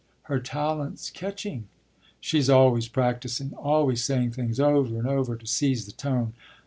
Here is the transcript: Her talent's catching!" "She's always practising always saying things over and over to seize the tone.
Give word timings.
Her 0.23 0.39
talent's 0.39 1.11
catching!" 1.11 1.67
"She's 2.19 2.49
always 2.49 2.87
practising 2.87 3.53
always 3.53 4.03
saying 4.03 4.31
things 4.31 4.59
over 4.59 4.97
and 4.97 5.07
over 5.07 5.35
to 5.35 5.45
seize 5.45 5.85
the 5.85 5.91
tone. 5.91 6.33